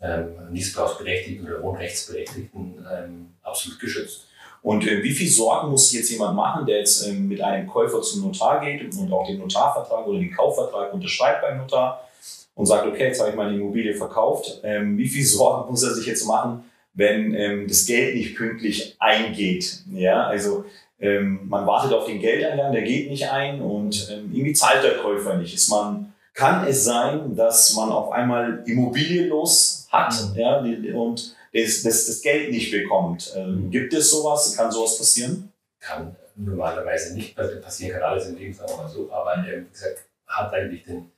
ähm, 0.00 0.52
Missbrauchsberechtigten 0.52 1.46
oder 1.46 1.60
Wohnrechtsberechtigten 1.60 2.86
ähm, 2.90 3.34
absolut 3.42 3.80
geschützt. 3.80 4.28
Und 4.62 4.86
äh, 4.86 5.02
wie 5.02 5.12
viel 5.12 5.28
Sorgen 5.28 5.70
muss 5.70 5.92
jetzt 5.92 6.10
jemand 6.10 6.36
machen, 6.36 6.66
der 6.66 6.78
jetzt 6.78 7.06
ähm, 7.06 7.26
mit 7.26 7.40
einem 7.40 7.66
Käufer 7.66 8.00
zum 8.02 8.22
Notar 8.22 8.60
geht 8.60 8.82
und 8.96 9.12
auch 9.12 9.26
den 9.26 9.38
Notarvertrag 9.38 10.06
oder 10.06 10.18
den 10.20 10.32
Kaufvertrag 10.32 10.94
unterschreibt 10.94 11.42
beim 11.42 11.58
Notar 11.58 12.08
und 12.54 12.66
sagt, 12.66 12.86
okay, 12.86 13.08
jetzt 13.08 13.20
habe 13.20 13.30
ich 13.30 13.36
meine 13.36 13.54
Immobilie 13.54 13.94
verkauft. 13.94 14.60
Ähm, 14.62 14.96
wie 14.96 15.08
viel 15.08 15.24
Sorgen 15.26 15.68
muss 15.70 15.82
er 15.82 15.94
sich 15.94 16.06
jetzt 16.06 16.26
machen, 16.26 16.64
wenn 16.96 17.34
ähm, 17.34 17.68
das 17.68 17.86
Geld 17.86 18.16
nicht 18.16 18.36
pünktlich 18.36 18.96
eingeht. 18.98 19.82
Ja, 19.92 20.26
also 20.26 20.64
ähm, 20.98 21.40
man 21.46 21.66
wartet 21.66 21.92
auf 21.92 22.06
den 22.06 22.20
Geldeingang, 22.20 22.72
der 22.72 22.82
geht 22.82 23.10
nicht 23.10 23.30
ein 23.30 23.60
und 23.60 24.08
ähm, 24.10 24.30
irgendwie 24.32 24.54
zahlt 24.54 24.82
der 24.82 24.96
Käufer 24.96 25.36
nicht. 25.36 25.54
Ist 25.54 25.68
man, 25.68 26.14
kann 26.32 26.66
es 26.66 26.84
sein, 26.84 27.36
dass 27.36 27.74
man 27.74 27.90
auf 27.90 28.12
einmal 28.12 28.62
immobilienlos 28.66 29.86
hat 29.92 30.14
mhm. 30.32 30.38
ja, 30.38 30.58
und 30.94 31.36
das, 31.52 31.82
das, 31.82 32.06
das 32.06 32.22
Geld 32.22 32.50
nicht 32.50 32.70
bekommt? 32.70 33.32
Ähm, 33.36 33.66
mhm. 33.66 33.70
gibt 33.70 33.92
es 33.92 34.10
sowas? 34.10 34.56
Kann 34.56 34.72
sowas 34.72 34.96
passieren? 34.96 35.52
Kann 35.78 36.16
normalerweise 36.34 37.14
nicht. 37.14 37.36
Passieren 37.36 37.92
kann 37.92 38.10
alles 38.10 38.28
im 38.28 38.36
Leben, 38.36 38.54
sagen 38.54 38.70
wir 38.70 38.76
mal 38.78 38.88
so. 38.88 39.10
Aber 39.12 39.34
ähm, 39.36 39.66
wie 39.66 39.72
gesagt, 39.72 39.98
hat 40.26 40.52
eigentlich 40.52 40.84
den, 40.84 41.10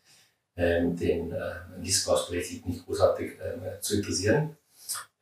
ähm, 0.57 0.97
den 0.97 1.31
äh, 1.31 1.55
Missbrauchsberechtigten 1.81 2.73
nicht 2.73 2.85
großartig 2.85 3.33
äh, 3.39 3.81
zu 3.81 3.97
interessieren. 3.97 4.57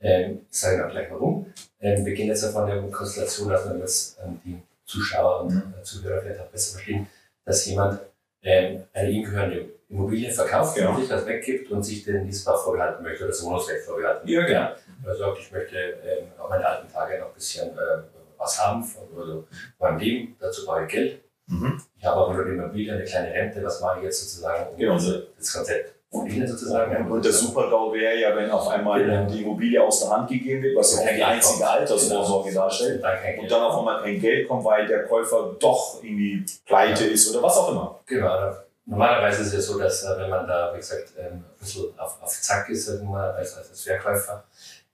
Ähm, 0.07 0.47
ich 0.51 0.59
sage 0.59 0.87
auch 0.87 0.91
gleich 0.91 1.11
warum. 1.11 1.53
Ähm, 1.81 2.07
wir 2.07 2.15
gehen 2.15 2.29
jetzt 2.29 2.45
davon 2.45 2.67
der 2.67 2.81
Konstellation 2.91 3.53
aus, 3.53 3.65
damit 3.65 3.89
ähm, 4.25 4.41
die 4.45 4.63
Zuschauer 4.85 5.43
und 5.43 5.55
mhm. 5.55 5.75
Zuhörer 5.83 6.23
vielleicht 6.23 6.41
auch 6.41 6.47
besser 6.47 6.75
verstehen, 6.75 7.09
dass 7.45 7.67
jemand 7.67 8.01
ähm, 8.43 8.85
eine 8.93 9.11
ihm 9.11 9.25
gehörende 9.25 9.69
Immobilie 9.89 10.31
verkauft 10.31 10.77
ja. 10.79 10.91
und 10.91 11.01
sich 11.01 11.09
das 11.09 11.27
weggibt 11.27 11.71
und 11.73 11.83
sich 11.83 12.05
den 12.05 12.25
Mietbau 12.25 12.57
vorbehalten 12.57 13.03
möchte 13.03 13.25
oder 13.25 13.33
das 13.33 13.45
Wohnungsrecht 13.45 13.85
vorbehalten 13.85 14.25
möchte. 14.25 14.33
Ja, 14.33 14.47
genau. 14.47 15.11
Er 15.11 15.17
sagt, 15.17 15.39
ich 15.41 15.51
möchte 15.51 15.77
ähm, 15.77 16.27
auch 16.39 16.49
meine 16.49 16.65
alten 16.65 16.93
Tage 16.93 17.19
noch 17.19 17.29
ein 17.29 17.35
bisschen 17.35 17.69
äh, 17.71 18.03
was 18.39 18.65
haben 18.65 18.85
von, 18.85 19.03
also 19.19 19.45
meinem 19.81 19.99
Leben, 19.99 20.37
dazu 20.39 20.67
brauche 20.67 20.85
ich 20.85 20.89
Geld. 20.89 21.21
Mhm. 21.49 21.81
Ich 21.99 22.05
habe 22.05 22.21
aber 22.21 22.35
nur 22.35 22.45
die 22.45 22.53
Immobilie, 22.53 22.93
eine 22.93 23.05
kleine 23.05 23.33
Rente, 23.33 23.63
was 23.63 23.81
mache 23.81 23.99
ich 23.99 24.05
jetzt 24.05 24.21
sozusagen, 24.23 24.71
um 24.71 24.77
genau. 24.77 24.95
das 24.95 25.53
Konzept. 25.53 25.96
Und 26.11 27.25
der 27.25 27.33
Super-GAU 27.33 27.93
wäre 27.93 28.19
ja, 28.19 28.35
wenn 28.37 28.51
auf 28.51 28.69
einmal 28.69 29.03
genau. 29.03 29.27
die 29.27 29.43
Immobilie 29.43 29.83
aus 29.83 30.01
der 30.01 30.11
Hand 30.11 30.29
gegeben 30.29 30.63
wird, 30.63 30.77
was 30.77 31.05
ja 31.05 31.13
die 31.13 31.23
einzige 31.23 31.69
Altersvorsorge 31.69 32.51
genau. 32.51 32.63
darstellt, 32.63 33.05
und 33.41 33.51
dann 33.51 33.63
auf 33.63 33.79
einmal 33.79 34.03
kein 34.03 34.21
Geld 34.21 34.49
kommt, 34.49 34.65
weil 34.65 34.87
der 34.87 35.05
Käufer 35.05 35.57
doch 35.59 36.03
irgendwie 36.03 36.45
pleite 36.65 37.07
ja. 37.07 37.11
ist 37.11 37.31
oder 37.31 37.43
was 37.43 37.57
auch 37.59 37.71
immer. 37.73 38.01
Genau. 38.07 38.53
Normalerweise 38.89 39.43
ist 39.43 39.49
es 39.49 39.55
ja 39.55 39.61
so, 39.61 39.79
dass 39.81 40.05
äh, 40.05 40.17
wenn 40.17 40.31
man 40.31 40.47
da, 40.47 40.73
wie 40.73 40.79
gesagt, 40.79 41.13
ähm, 41.19 41.33
ein 41.33 41.45
bisschen 41.59 41.87
auf, 41.99 42.23
auf 42.23 42.31
Zack 42.41 42.69
ist, 42.69 42.89
als, 42.89 43.57
als 43.57 43.83
Verkäufer, 43.83 44.45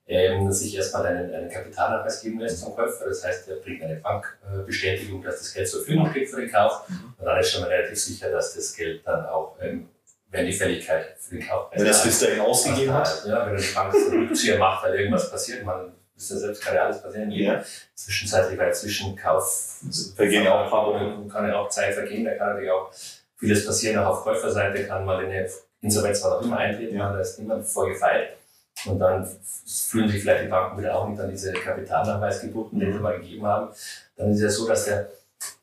ähm, 0.06 0.50
sich 0.50 0.74
erstmal 0.74 1.06
einen, 1.06 1.32
einen 1.32 1.50
Kapitalanweis 1.50 2.22
geben 2.22 2.40
lässt 2.40 2.64
vom 2.64 2.74
Käufer. 2.74 3.04
Das 3.06 3.22
heißt, 3.22 3.48
er 3.48 3.56
bringt 3.56 3.82
eine 3.82 3.96
Bankbestätigung, 3.96 5.22
dass 5.22 5.38
das 5.40 5.52
Geld 5.52 5.68
zur 5.68 5.80
Verfügung 5.80 6.10
steht 6.10 6.30
für 6.30 6.40
den 6.40 6.50
Kauf. 6.50 6.88
Mhm. 6.88 7.14
Und 7.18 7.24
dann 7.26 7.38
ist 7.38 7.50
schon 7.50 7.60
mal 7.60 7.68
relativ 7.68 8.00
sicher, 8.00 8.30
dass 8.30 8.54
das 8.54 8.74
Geld 8.74 9.06
dann 9.06 9.26
auch 9.26 9.56
ähm, 9.60 9.88
wenn 10.32 10.46
die 10.46 10.52
Fälligkeit 10.52 11.14
für 11.20 11.36
den 11.36 11.46
Kauf 11.46 11.70
Wenn 11.72 11.84
das 11.84 12.02
bis 12.02 12.18
dahin 12.20 12.40
ausgegeben 12.40 12.92
hat? 12.92 13.24
Ja, 13.26 13.46
wenn 13.46 13.56
die 13.56 13.74
Bank 13.74 13.94
einen 13.94 14.26
Rückzieher 14.26 14.58
macht, 14.58 14.84
weil 14.84 14.94
irgendwas 14.94 15.30
passiert, 15.30 15.64
man 15.64 15.92
wisst 16.14 16.30
ja 16.30 16.36
selbst, 16.38 16.62
kann 16.64 16.74
ja 16.74 16.84
alles 16.86 17.00
passieren. 17.02 17.30
Ja. 17.30 17.62
Zwischenzeitlich, 17.94 18.58
weil 18.58 18.74
zwischen 18.74 19.14
Kauf 19.14 19.80
Vergehen 20.16 20.46
auch 20.48 20.68
paar 20.70 20.86
Wochen. 20.86 21.28
kann 21.28 21.46
ja 21.46 21.56
auch 21.56 21.68
Zeit 21.68 21.94
vergehen, 21.94 22.24
da 22.24 22.34
kann 22.34 22.48
natürlich 22.48 22.70
auch 22.70 22.90
vieles 23.36 23.66
passieren. 23.66 24.02
Auch 24.02 24.18
auf 24.18 24.24
Käuferseite 24.24 24.84
kann 24.86 25.04
mal 25.04 25.24
eine 25.24 25.48
Insolvenz 25.82 26.22
was 26.22 26.32
auch 26.32 26.42
immer 26.42 26.56
eintreten, 26.58 26.96
Ja. 26.96 27.12
da 27.12 27.20
ist 27.20 27.38
niemand 27.38 27.66
vorgefeilt. 27.66 28.30
Und 28.86 28.98
dann 28.98 29.28
fühlen 29.66 30.08
sich 30.08 30.22
vielleicht 30.22 30.44
die 30.44 30.48
Banken 30.48 30.78
wieder 30.78 30.96
auch 30.96 31.06
nicht 31.08 31.20
an 31.20 31.30
diese 31.30 31.52
Kapitalnachweis 31.52 32.40
gebunden, 32.40 32.80
den 32.80 32.92
sie 32.92 32.98
mal 32.98 33.18
gegeben 33.20 33.46
haben. 33.46 33.68
Dann 34.16 34.30
ist 34.30 34.38
es 34.38 34.42
ja 34.42 34.48
so, 34.48 34.66
dass 34.66 34.86
der, 34.86 35.10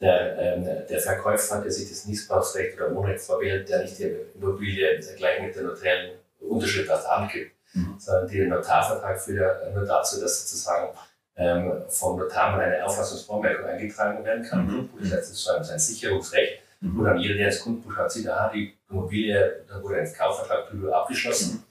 der, 0.01 0.37
ähm, 0.37 0.63
der 0.89 0.99
Verkäufer, 0.99 1.61
der 1.61 1.71
sich 1.71 1.89
das 1.89 2.05
Niesbrauchsrecht 2.05 2.75
oder 2.77 2.93
Wohnrecht 2.95 3.21
vorwählt, 3.21 3.69
der 3.69 3.81
nicht 3.83 3.97
die 3.99 4.15
Immobilie 4.35 4.99
gleich 5.17 5.41
mit 5.41 5.55
der 5.55 5.63
notariellen 5.63 6.11
Unterschrift 6.41 6.89
der 6.89 7.03
Hand 7.07 7.31
gibt, 7.31 7.51
Mhm. 7.73 7.95
sondern 7.99 8.27
der 8.27 8.47
Notarvertrag 8.47 9.21
führt 9.21 9.37
ja 9.39 9.69
nur 9.75 9.85
dazu, 9.85 10.19
dass 10.19 10.41
sozusagen 10.49 10.89
ähm, 11.35 11.83
vom 11.87 12.17
Notar 12.19 12.51
mal 12.51 12.61
eine 12.61 12.83
Auflassungsvormerkung 12.83 13.65
eingetragen 13.65 14.25
werden 14.25 14.43
kann. 14.43 14.65
Mhm. 14.65 14.89
Das 15.09 15.29
ist 15.29 15.35
so 15.43 15.51
ein, 15.53 15.63
Sicherungsrecht, 15.79 16.61
Mhm. 16.81 16.97
wo 16.97 17.03
dann 17.03 17.17
jeder, 17.19 17.35
der 17.35 17.47
ins 17.47 17.61
Grundbuch 17.61 17.93
schaut, 17.93 18.11
sieht, 18.11 18.27
aha, 18.27 18.49
die 18.53 18.73
Immobilie, 18.89 19.63
da 19.69 19.81
wurde 19.83 19.97
ein 19.99 20.11
Kaufvertrag 20.13 20.65
abgeschlossen. 20.91 21.63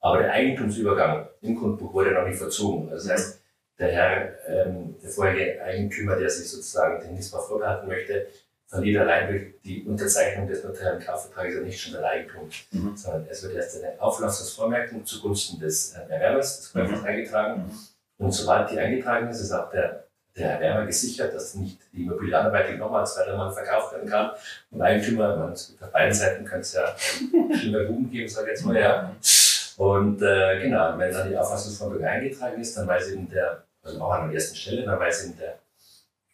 Aber 0.00 0.18
der 0.22 0.32
Eigentumsübergang 0.32 1.28
im 1.42 1.58
Grundbuch 1.58 1.92
wurde 1.92 2.12
noch 2.12 2.26
nicht 2.26 2.38
verzogen. 2.38 2.90
Also 2.90 3.08
Das 3.08 3.18
heißt, 3.18 3.39
der 3.80 3.88
Herr, 3.88 4.28
ähm, 4.46 4.94
der 5.02 5.10
vorherige 5.10 5.62
Eigentümer, 5.62 6.16
der 6.16 6.28
sich 6.30 6.48
sozusagen 6.50 7.00
den 7.02 7.14
Niesbrauch 7.14 7.48
vorbehalten 7.48 7.88
möchte, 7.88 8.26
verliert 8.68 9.00
allein 9.02 9.28
durch 9.28 9.42
die 9.64 9.82
Unterzeichnung 9.84 10.46
des 10.46 10.62
notariellen 10.62 11.02
Kaufvertrages 11.02 11.56
ja 11.56 11.60
nicht 11.62 11.80
schon 11.80 11.94
sein 11.94 12.04
Eigentum, 12.04 12.48
Mhm. 12.70 12.96
sondern 12.96 13.26
es 13.28 13.42
wird 13.42 13.54
erst 13.56 13.82
eine 13.82 14.00
Auflassungsvormerkung 14.00 15.04
zugunsten 15.04 15.58
des 15.58 15.94
äh, 15.94 16.12
Erwerbers, 16.12 16.60
des 16.60 16.72
Käufers 16.72 17.00
Mhm. 17.00 17.06
eingetragen. 17.06 17.78
Und 18.18 18.32
sobald 18.32 18.70
die 18.70 18.78
eingetragen 18.78 19.28
ist, 19.28 19.40
ist 19.40 19.50
auch 19.50 19.70
der, 19.70 20.04
der 20.36 20.52
Erwerber 20.52 20.86
gesichert, 20.86 21.34
dass 21.34 21.54
nicht 21.54 21.78
die 21.92 22.02
Immobilie 22.04 22.38
anderweitig 22.38 22.78
nochmal 22.78 23.04
zweimal 23.06 23.50
verkauft 23.50 23.92
werden 23.94 24.08
kann. 24.08 24.30
Und 24.70 24.82
Eigentümer, 24.82 25.34
man, 25.36 25.52
es 25.52 25.68
gibt 25.68 25.82
auf 25.82 25.90
beiden 25.90 26.14
Seiten, 26.14 26.44
könnte 26.44 26.60
es 26.60 26.74
ja 26.74 26.94
schlimmer 27.58 27.84
Buben 27.84 28.10
geben, 28.10 28.28
sage 28.28 28.48
ich 28.48 28.50
jetzt 28.58 28.66
mal, 28.66 28.76
ja. 28.76 29.10
Und 29.78 30.20
äh, 30.22 30.60
genau, 30.60 30.96
wenn 30.98 31.12
dann 31.12 31.28
die 31.30 31.36
Auffassungsvormerkung 31.36 32.06
eingetragen 32.06 32.60
ist, 32.60 32.76
dann 32.76 32.86
weiß 32.86 33.08
eben 33.12 33.28
der, 33.30 33.64
also 33.82 34.00
auch 34.00 34.12
an 34.12 34.28
der 34.28 34.34
ersten 34.34 34.56
Stelle, 34.56 34.84
dann 34.84 34.98
weiß 34.98 35.26
eben 35.26 35.38
der, 35.38 35.58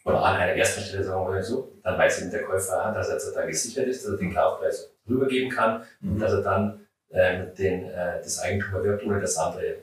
oder 0.05 0.25
an 0.25 0.37
einer 0.37 0.53
ersten 0.53 0.83
Stelle, 0.83 1.05
sagen 1.05 1.25
wir 1.25 1.31
mal 1.31 1.43
so, 1.43 1.73
dann 1.83 1.99
weiß 1.99 2.23
eben 2.23 2.31
der 2.31 2.45
Käufer, 2.45 2.93
dass 2.95 3.09
er 3.09 3.33
da 3.33 3.47
gesichert 3.47 3.87
ist, 3.89 4.05
dass 4.05 4.13
er 4.13 4.19
den 4.19 4.35
Kaufpreis 4.35 4.91
rübergeben 5.09 5.51
kann 5.51 5.83
und 6.03 6.15
Mhm. 6.15 6.19
dass 6.19 6.33
er 6.33 6.43
dann 6.43 6.87
ähm, 7.13 7.55
den, 7.55 7.89
äh, 7.91 8.21
das 8.23 8.41
Eigentum 8.41 8.75
erwirbt, 8.75 9.05
ohne 9.05 9.21
dass 9.21 9.37
andere 9.37 9.65
äh, 9.65 9.77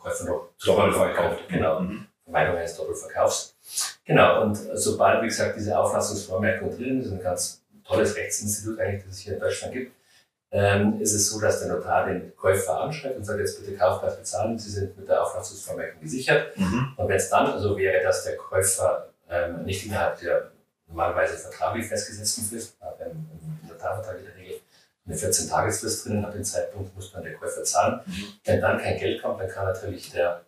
Käufer 0.00 0.24
noch 0.26 0.48
Doppelt 0.64 0.94
verkauft. 0.94 1.48
Genau. 1.48 1.80
Mhm. 1.80 2.06
Vermeidung 2.24 2.56
eines 2.56 2.76
Doppelverkaufs. 2.76 3.54
Genau, 4.04 4.42
und 4.42 4.54
sobald, 4.74 5.22
wie 5.22 5.26
gesagt, 5.28 5.56
diese 5.56 5.78
Auflassungsvormerkung 5.78 6.76
drin 6.76 7.00
ist, 7.02 7.10
ein 7.10 7.22
ganz 7.22 7.62
tolles 7.84 8.16
Rechtsinstitut 8.16 8.78
eigentlich, 8.80 9.04
das 9.04 9.14
es 9.14 9.18
hier 9.20 9.34
in 9.34 9.40
Deutschland 9.40 9.72
gibt, 9.72 9.92
ähm, 10.50 11.00
ist 11.00 11.12
es 11.12 11.30
so, 11.30 11.40
dass 11.40 11.60
der 11.60 11.68
Notar 11.68 12.06
den 12.06 12.34
Käufer 12.36 12.80
anschreibt 12.80 13.16
und 13.16 13.24
sagt, 13.24 13.38
jetzt 13.38 13.60
bitte 13.60 13.76
Kaufpreis 13.76 14.16
bezahlen, 14.16 14.58
Sie 14.58 14.70
sind 14.70 14.96
mit 14.96 15.08
der 15.08 15.22
Auflassungsvormerkung 15.22 16.00
gesichert. 16.00 16.56
Mhm. 16.56 16.94
Und 16.96 17.08
wenn 17.08 17.16
es 17.16 17.28
dann 17.28 17.58
so 17.60 17.76
wäre, 17.76 18.02
dass 18.02 18.24
der 18.24 18.36
Käufer 18.36 19.08
ähm, 19.28 19.64
nicht 19.64 19.84
innerhalb 19.84 20.18
der 20.20 20.50
normalerweise 20.86 21.36
vertraglich 21.36 21.86
festgesetzten 21.86 22.44
Frist, 22.44 22.76
äh, 22.80 23.04
im, 23.10 23.10
im 23.10 23.68
Notarvertrag 23.68 24.18
in 24.18 24.24
der 24.24 24.36
Regel 24.36 24.60
eine 25.06 25.16
14-Tagesfrist 25.16 26.06
drinnen, 26.06 26.24
ab 26.24 26.32
dem 26.32 26.44
Zeitpunkt 26.44 26.94
muss 26.94 27.12
dann 27.12 27.22
der 27.22 27.34
Käufer 27.34 27.62
zahlen. 27.64 28.00
Mhm. 28.06 28.24
Wenn 28.44 28.60
dann 28.60 28.78
kein 28.78 28.98
Geld 28.98 29.22
kommt, 29.22 29.40
dann 29.40 29.48
kann 29.48 29.66
natürlich 29.66 30.10
der, 30.12 30.42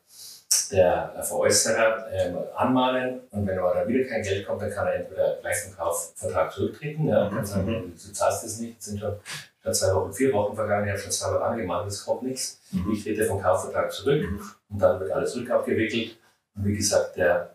der 0.73 1.13
Veräußerer 1.23 2.07
ähm, 2.13 2.39
anmahnen 2.57 3.21
und 3.31 3.47
wenn 3.47 3.59
aber 3.59 3.75
dann 3.75 3.89
wieder 3.89 4.09
kein 4.09 4.23
Geld 4.23 4.47
kommt, 4.47 4.63
dann 4.63 4.71
kann 4.71 4.87
er 4.87 4.95
entweder 4.95 5.37
gleich 5.41 5.57
vom 5.65 5.77
Kaufvertrag 5.77 6.53
zurücktreten, 6.53 7.09
ja, 7.09 7.25
und 7.27 7.35
kann 7.35 7.45
sagen, 7.47 7.67
Mhm. 7.67 7.93
du 7.95 8.13
zahlst 8.13 8.45
es 8.45 8.59
nicht, 8.61 8.79
es 8.79 8.85
sind 8.87 9.01
schon 9.01 9.15
statt 9.61 9.77
zwei 9.77 9.95
Wochen, 9.95 10.13
vier 10.13 10.33
Wochen 10.33 10.55
vergangen, 10.55 10.87
ich 10.87 10.91
habe 10.93 11.01
schon 11.01 11.11
zweimal 11.13 11.43
angemahnt, 11.43 11.89
es 11.89 12.05
kommt 12.05 12.23
nichts. 12.23 12.61
Mhm. 12.73 12.93
Ich 12.93 13.05
trete 13.05 13.25
vom 13.27 13.41
Kaufvertrag 13.43 13.93
zurück 13.93 14.23
Mhm. 14.23 14.41
und 14.71 14.79
dann 14.83 15.01
wird 15.01 15.11
alles 15.13 15.37
rückabgewickelt. 15.37 16.17
Und 16.57 16.65
wie 16.67 16.77
gesagt, 16.77 17.17
der, 17.17 17.55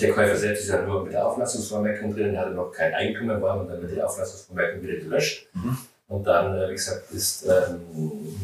der 0.00 0.12
Käufer 0.12 0.36
selbst 0.36 0.62
ist 0.62 0.68
ja 0.70 0.82
nur 0.82 1.04
mit 1.04 1.12
der 1.12 1.26
Auflassungsvormerkung 1.26 2.14
drin, 2.14 2.34
er 2.34 2.42
hatte 2.42 2.50
noch 2.52 2.70
kein 2.70 2.94
Eigentum 2.94 3.30
erworben 3.30 3.60
und 3.62 3.68
dann 3.68 3.82
wird 3.82 3.92
die 3.92 4.02
Auflassungsvormerkung 4.02 4.82
wieder 4.82 4.94
gelöscht. 5.00 5.48
Mhm. 5.54 5.76
Und 6.12 6.24
dann, 6.24 6.58
äh, 6.58 6.68
wie 6.68 6.74
gesagt, 6.74 7.10
ist 7.10 7.46
ähm, 7.46 7.80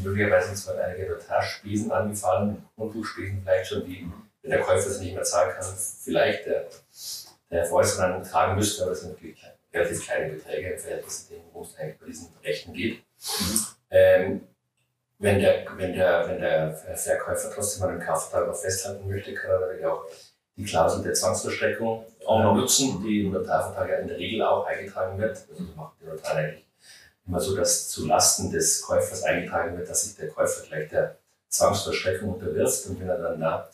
möglicherweise 0.03 0.47
sind 0.47 0.57
zwar 0.57 0.83
einige 0.83 1.11
Notarspesen 1.11 1.93
angefallen, 1.93 2.65
Grundbuchspesen 2.75 3.43
vielleicht 3.45 3.69
schon, 3.69 3.85
die, 3.85 4.11
wenn 4.41 4.53
der 4.53 4.61
Käufer 4.61 4.89
es 4.89 5.01
nicht 5.01 5.15
mehr 5.15 5.23
zahlen 5.23 5.53
kann, 5.55 5.67
vielleicht 6.03 6.47
der, 6.47 6.67
der 7.51 7.67
Veräußerer 7.67 8.09
dann 8.09 8.25
tragen 8.25 8.57
müsste, 8.57 8.83
aber 8.83 8.93
das 8.93 9.03
sind 9.03 9.13
natürlich 9.13 9.45
relativ 9.75 10.07
kleine 10.07 10.33
Beträge 10.33 10.71
im 10.71 10.79
Verhältnis 10.79 11.27
zu 11.27 11.35
dem, 11.35 11.43
worum 11.53 11.69
es 11.69 11.79
eigentlich 11.79 11.99
bei 11.99 12.07
diesen 12.07 12.29
Rechten 12.43 12.73
geht. 12.73 13.03
Ähm, 13.91 14.41
wenn 15.19 15.39
der, 15.39 15.67
wenn, 15.77 15.93
der, 15.93 16.27
wenn 16.27 16.41
der 16.41 16.73
Verkäufer 16.73 17.51
trotzdem 17.55 17.83
an 17.83 17.99
dem 17.99 18.01
Kaufvertrag 18.01 18.47
noch 18.47 18.57
festhalten 18.57 19.07
möchte, 19.07 19.35
kann 19.35 19.51
er 19.51 19.61
natürlich 19.61 19.85
auch 19.85 20.07
die 20.57 20.65
Klausel 20.65 21.03
der 21.03 21.13
Zwangsverstreckung 21.13 22.07
auch 22.25 22.43
noch 22.43 22.55
nutzen, 22.55 23.03
die 23.03 23.27
im 23.27 23.33
Notarvertrag 23.33 23.91
ja 23.91 23.97
in 23.97 24.09
der 24.09 24.17
Regel 24.17 24.41
auch 24.41 24.65
eingetragen 24.65 25.19
wird. 25.19 25.37
Also 25.51 25.65
das 25.65 25.77
macht 25.77 26.01
der 26.01 26.15
Notar 26.15 26.35
eigentlich 26.35 26.68
immer 27.29 27.41
so, 27.41 27.55
dass 27.55 27.89
zu 27.91 28.07
Lasten 28.07 28.51
des 28.51 28.83
Käufers 28.83 29.23
eingetragen 29.23 29.77
wird, 29.77 29.89
dass 29.89 30.05
sich 30.05 30.17
der 30.17 30.29
Käufer 30.29 30.67
gleich 30.67 30.89
der 30.89 31.17
Zwangsverstreckung 31.49 32.35
unterwirft 32.35 32.87
und 32.87 33.01
wenn 33.01 33.09
er 33.09 33.19
dann 33.19 33.41
da 33.41 33.69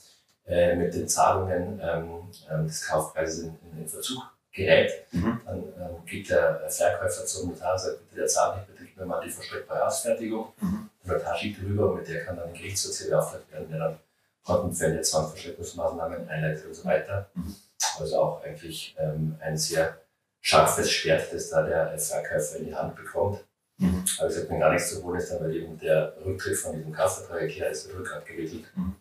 äh, 0.46 0.74
mit 0.76 0.94
den 0.94 1.08
Zahlungen 1.08 1.80
ähm, 1.82 2.08
ähm, 2.50 2.66
des 2.66 2.86
Kaufpreises 2.86 3.44
in, 3.44 3.58
in 3.70 3.78
den 3.78 3.88
Verzug 3.88 4.22
gerät, 4.52 4.92
Mhm. 5.12 5.40
dann 5.46 5.56
ähm, 5.56 6.04
geht 6.06 6.30
der 6.30 6.68
Verkäufer 6.68 7.24
zum 7.26 7.50
Notar 7.50 7.72
und 7.72 7.78
sagt, 7.80 7.98
bitte 8.08 8.20
der 8.20 8.26
zahlt 8.28 8.56
nicht, 8.56 8.66
bitte 8.68 8.84
gib 8.84 8.96
mir 8.96 9.06
mal 9.06 9.20
die 9.20 9.30
verstreckbare 9.30 9.86
Ausfertigung. 9.86 10.52
Mhm. 10.60 10.90
Der 11.04 11.14
Notar 11.14 11.36
schickt 11.36 11.60
rüber 11.62 11.90
und 11.90 11.96
mit 11.98 12.08
der 12.08 12.24
kann 12.24 12.36
dann 12.36 12.48
ein 12.48 12.54
Gerichtsvollzieher 12.54 13.10
beauftragt 13.10 13.50
werden, 13.52 13.68
der 13.70 13.78
dann 13.78 13.98
Kontenfälle, 14.44 15.00
Zwangsverstreckungsmaßnahmen 15.00 16.28
einleitet 16.28 16.66
und 16.66 16.74
so 16.74 16.84
weiter. 16.84 17.28
Mhm. 17.34 17.54
Also 17.98 18.18
auch 18.18 18.44
eigentlich 18.44 18.94
ähm, 18.98 19.36
ein 19.40 19.56
sehr 19.56 19.96
scharfes 20.44 20.90
Schwert, 20.90 21.32
das 21.32 21.48
da 21.48 21.62
der 21.62 21.98
Verkäufer 21.98 22.58
in 22.58 22.66
die 22.66 22.74
Hand 22.74 22.94
bekommt. 22.94 23.42
Mhm. 23.78 24.04
Aber 24.18 24.28
es 24.28 24.48
wenn 24.48 24.60
gar 24.60 24.72
nichts 24.72 24.90
zu 24.90 25.02
holen 25.02 25.18
ist, 25.18 25.32
dann 25.32 25.40
wird 25.40 25.54
eben 25.54 25.78
der 25.78 26.14
Rücktritt 26.24 26.56
von 26.56 26.76
diesem 26.76 26.92
Kaufvertrag 26.92 27.40
erklärt, 27.40 27.72
es 27.72 27.88
wird 27.88 27.98
rückabgewickelt. 27.98 28.64
Mhm. 28.76 28.94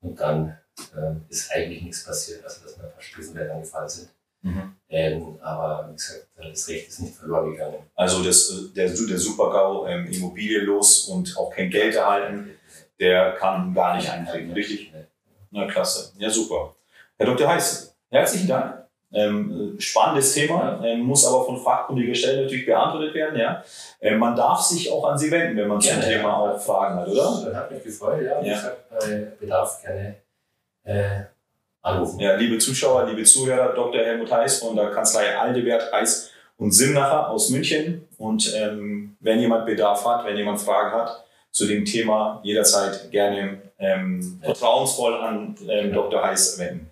Und 0.00 0.20
dann 0.20 0.56
ähm, 0.96 1.24
ist 1.28 1.50
eigentlich 1.52 1.82
nichts 1.82 2.04
passiert, 2.04 2.44
also 2.44 2.62
dass 2.62 2.76
mir 2.76 2.84
ein 2.84 2.92
paar 2.92 3.02
Spiesenwerte 3.02 3.52
angefallen 3.52 3.88
sind. 3.88 4.08
Mhm. 4.42 4.76
Ähm, 4.88 5.38
aber 5.42 5.88
wie 5.90 5.94
gesagt, 5.94 6.28
das 6.36 6.68
Recht 6.68 6.88
ist 6.88 7.00
nicht 7.00 7.16
verloren 7.16 7.50
gegangen. 7.50 7.78
Also 7.96 8.22
das, 8.22 8.50
äh, 8.50 8.72
der, 8.74 8.88
der 8.88 9.18
Super-GAU, 9.18 9.86
ähm, 9.88 10.06
Immobilie 10.06 10.60
los 10.60 11.08
und 11.08 11.36
auch 11.36 11.50
kein 11.50 11.70
Geld 11.70 11.96
erhalten, 11.96 12.50
der 13.00 13.32
kann 13.32 13.74
gar 13.74 13.96
nicht 13.96 14.08
eintreten, 14.08 14.52
richtig? 14.52 14.92
Na 15.50 15.66
klasse, 15.66 16.12
ja 16.18 16.30
super. 16.30 16.76
Herr 17.16 17.26
Dr. 17.26 17.48
Heiß, 17.48 17.96
herzlichen 18.10 18.46
Dank. 18.46 18.83
Ähm, 19.14 19.76
äh, 19.76 19.80
spannendes 19.80 20.34
Thema, 20.34 20.80
ähm, 20.84 21.00
muss 21.00 21.26
aber 21.26 21.44
von 21.44 21.56
fachkundiger 21.56 22.14
Stelle 22.14 22.42
natürlich 22.42 22.66
beantwortet 22.66 23.14
werden. 23.14 23.38
Ja? 23.38 23.62
Ähm, 24.00 24.18
man 24.18 24.34
darf 24.34 24.60
sich 24.60 24.90
auch 24.90 25.04
an 25.04 25.16
Sie 25.16 25.30
wenden, 25.30 25.56
wenn 25.56 25.68
man 25.68 25.80
zum 25.80 26.00
Gerne, 26.00 26.16
Thema 26.16 26.28
ja. 26.28 26.36
auch 26.36 26.60
Fragen 26.60 26.96
hat, 26.96 27.08
oder? 27.08 27.42
Das 27.44 27.54
hat 27.54 27.70
mich 27.70 27.82
gefreut, 27.82 28.22
ja. 28.22 28.42
Ja. 28.42 28.54
gesagt, 28.54 28.88
bei 28.90 29.32
Bedarf 29.38 29.82
gerne 29.82 30.16
äh, 30.84 31.24
anrufen. 31.82 32.18
Ja, 32.20 32.34
liebe 32.34 32.58
Zuschauer, 32.58 33.06
liebe 33.06 33.22
Zuhörer, 33.24 33.72
Dr. 33.72 34.02
Helmut 34.02 34.32
Heiß 34.32 34.58
von 34.58 34.74
der 34.74 34.90
Kanzlei 34.90 35.36
Aldebert 35.36 35.92
Heiß 35.92 36.30
und 36.56 36.72
Simnacher 36.72 37.30
aus 37.30 37.50
München. 37.50 38.08
Und 38.18 38.52
ähm, 38.56 39.16
wenn 39.20 39.38
jemand 39.40 39.66
Bedarf 39.66 40.04
hat, 40.04 40.26
wenn 40.26 40.36
jemand 40.36 40.60
Fragen 40.60 40.92
hat 40.92 41.24
zu 41.50 41.66
dem 41.66 41.84
Thema, 41.84 42.40
jederzeit 42.42 43.10
gerne 43.10 43.62
ähm, 43.78 44.40
vertrauensvoll 44.42 45.14
an 45.14 45.56
ähm, 45.68 45.92
Dr. 45.92 46.22
Heiß 46.22 46.58
wenden. 46.58 46.90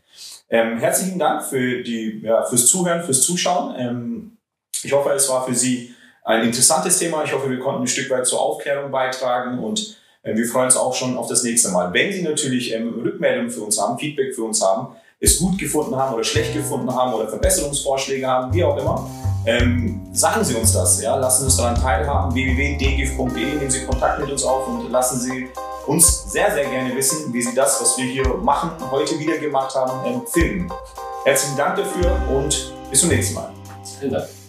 Ähm, 0.53 0.77
herzlichen 0.77 1.19
Dank 1.19 1.43
für 1.43 1.83
die, 1.83 2.21
ja, 2.23 2.45
fürs 2.45 2.67
Zuhören, 2.67 3.03
fürs 3.03 3.23
Zuschauen. 3.23 3.75
Ähm, 3.79 4.37
ich 4.83 4.93
hoffe, 4.93 5.09
es 5.13 5.27
war 5.31 5.47
für 5.47 5.55
Sie 5.55 5.95
ein 6.25 6.45
interessantes 6.45 6.99
Thema. 6.99 7.25
Ich 7.25 7.33
hoffe, 7.33 7.49
wir 7.49 7.59
konnten 7.59 7.85
ein 7.85 7.87
Stück 7.87 8.11
weit 8.11 8.27
zur 8.27 8.39
Aufklärung 8.39 8.91
beitragen 8.91 9.59
und 9.59 9.97
äh, 10.23 10.37
wir 10.37 10.45
freuen 10.45 10.67
uns 10.67 10.77
auch 10.77 10.95
schon 10.95 11.17
auf 11.17 11.27
das 11.27 11.43
nächste 11.43 11.71
Mal. 11.71 11.91
Wenn 11.95 12.13
Sie 12.13 12.21
natürlich 12.21 12.71
ähm, 12.75 13.01
Rückmeldungen 13.03 13.51
für 13.51 13.63
uns 13.63 13.81
haben, 13.81 13.99
Feedback 13.99 14.35
für 14.35 14.45
uns 14.45 14.63
haben, 14.63 14.95
es 15.21 15.39
gut 15.39 15.59
gefunden 15.59 15.97
haben 15.97 16.15
oder 16.15 16.23
schlecht 16.23 16.53
gefunden 16.53 16.95
haben 16.95 17.15
oder 17.15 17.29
Verbesserungsvorschläge 17.29 18.27
haben, 18.27 18.53
wie 18.53 18.63
auch 18.63 18.77
immer, 18.77 19.09
ähm, 19.47 20.03
sagen 20.13 20.45
Sie 20.45 20.55
uns 20.55 20.75
das. 20.75 21.01
Ja? 21.01 21.17
Lassen 21.17 21.41
Sie 21.41 21.47
uns 21.47 21.57
daran 21.57 21.77
teilhaben. 21.77 22.35
www.dgif.de 22.35 23.55
nehmen 23.55 23.71
Sie 23.71 23.87
Kontakt 23.87 24.21
mit 24.21 24.31
uns 24.31 24.45
auf 24.45 24.69
und 24.69 24.91
lassen 24.91 25.19
Sie 25.19 25.49
uns 25.87 26.31
sehr, 26.31 26.53
sehr 26.53 26.65
gerne 26.65 26.95
wissen, 26.97 27.33
wie 27.33 27.43
Sie 27.43 27.55
das, 27.55 27.81
was 27.81 27.99
wir 27.99 28.05
hier 28.05 28.27
machen, 28.35 28.71
heute 28.91 29.19
wieder 29.19 29.39
gemacht 29.39 29.75
haben, 29.75 30.07
ähm, 30.07 30.23
finden. 30.27 30.71
Herzlichen 31.25 31.57
Dank 31.57 31.77
dafür 31.77 32.17
und 32.31 32.73
bis 32.91 33.01
zum 33.01 33.09
nächsten 33.09 33.35
Mal. 33.35 33.53
Vielen 33.99 34.13
Dank. 34.13 34.42